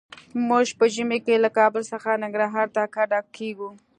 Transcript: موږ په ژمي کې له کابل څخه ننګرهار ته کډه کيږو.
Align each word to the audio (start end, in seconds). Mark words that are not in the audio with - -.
موږ 0.49 0.67
په 0.79 0.85
ژمي 0.93 1.19
کې 1.25 1.35
له 1.43 1.49
کابل 1.57 1.83
څخه 1.91 2.19
ننګرهار 2.23 2.67
ته 2.75 2.83
کډه 2.95 3.19
کيږو. 3.37 3.69